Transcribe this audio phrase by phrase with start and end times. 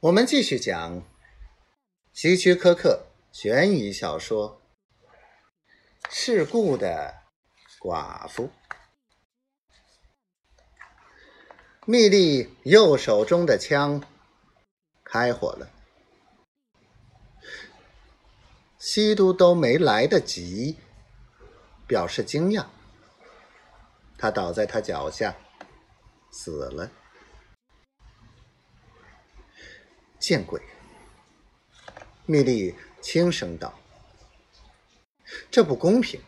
[0.00, 1.02] 我们继续讲
[2.12, 4.62] 希区柯克悬疑小说
[6.08, 7.12] 《事故的
[7.80, 8.44] 寡妇》。
[11.84, 14.00] 密利右手中的枪
[15.02, 15.68] 开火了，
[18.78, 20.76] 西都都没来得及
[21.88, 22.66] 表示惊讶，
[24.16, 25.34] 他倒在他脚下
[26.30, 26.88] 死了。
[30.28, 30.60] 见鬼！
[32.26, 33.78] 蜜莉轻声道
[35.50, 36.20] ：“这不公平，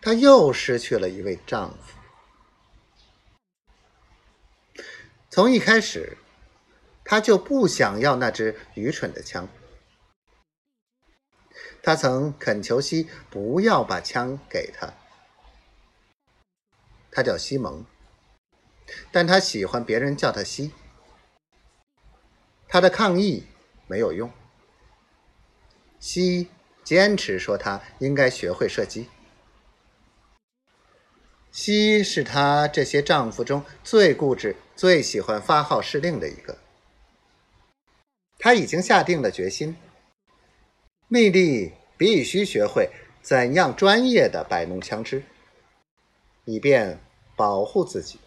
[0.00, 1.98] 她又失去了一位丈夫。
[5.28, 6.16] 从一开始，
[7.04, 9.46] 她就不想要那支愚蠢的枪。
[11.82, 14.94] 她曾恳求西不要把枪给他。
[17.10, 17.84] 他叫西蒙，
[19.12, 20.72] 但他喜欢别人叫他西。”
[22.68, 23.44] 他的抗议
[23.86, 24.30] 没有用。
[25.98, 26.48] 西
[26.84, 29.08] 坚持说他应该学会射击。
[31.50, 36.58] 西是他这些丈夫中最固执、最喜欢发号施令的一个。
[38.38, 39.76] 他已经下定了决心：
[41.08, 42.90] 蜜莉必须学会
[43.22, 45.22] 怎样专业的摆弄枪支，
[46.44, 47.00] 以便
[47.34, 48.20] 保护自己。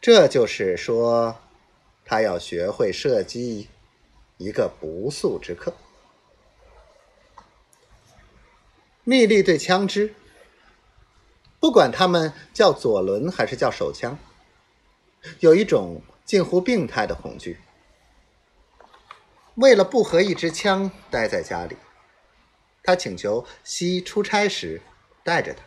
[0.00, 1.40] 这就是说。
[2.04, 3.68] 他要学会射击
[4.36, 5.74] 一个不速之客。
[9.04, 10.14] 密利对枪支，
[11.60, 14.18] 不管他们叫左轮还是叫手枪，
[15.40, 17.58] 有一种近乎病态的恐惧。
[19.56, 21.76] 为了不和一支枪待在家里，
[22.82, 24.82] 他请求西出差时
[25.22, 25.62] 带着他，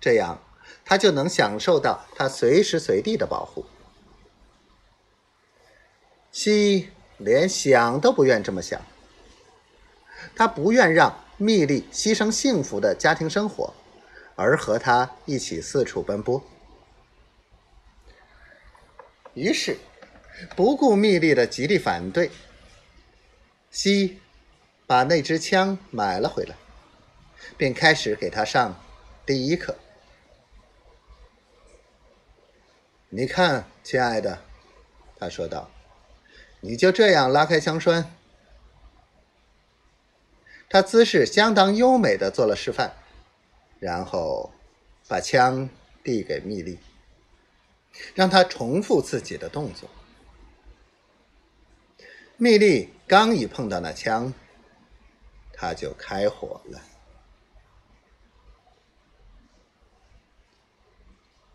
[0.00, 0.42] 这样
[0.84, 3.64] 他就能享受到他随时随地的保护。
[6.40, 8.80] 西连想都不愿这么想，
[10.36, 13.74] 他不愿让蜜莉牺牲幸福的家庭生活，
[14.36, 16.40] 而和他一起四处奔波。
[19.34, 19.78] 于是，
[20.54, 22.30] 不顾蜜莉的极力反对，
[23.72, 24.20] 西
[24.86, 26.54] 把那支枪买了回来，
[27.56, 28.80] 并开始给他上
[29.26, 29.76] 第一课。
[33.08, 34.38] 你看，亲爱的，
[35.18, 35.68] 他说道。
[36.60, 38.14] 你就这样拉开枪栓。
[40.70, 42.92] 他姿势相当优美的做了示范，
[43.78, 44.52] 然后
[45.06, 45.68] 把枪
[46.04, 46.78] 递给蜜莉，
[48.14, 49.88] 让他重复自己的动作。
[52.36, 54.34] 蜜莉刚一碰到那枪，
[55.52, 56.82] 他就开火了。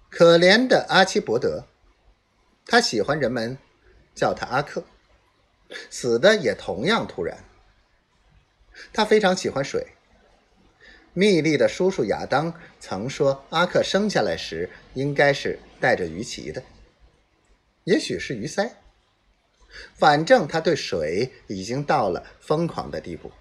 [0.09, 1.67] 可怜的阿奇伯德，
[2.65, 3.57] 他喜欢人们
[4.15, 4.83] 叫他阿克。
[5.89, 7.43] 死的也同样突然。
[8.91, 9.87] 他非常喜欢水。
[11.13, 16.63] 密莉的叔叔亚当曾说，阿克生下来时应该是带着鱼鳍的，
[17.83, 18.71] 也许是鱼鳃。
[19.93, 23.31] 反正他对水已经到了疯狂的地步。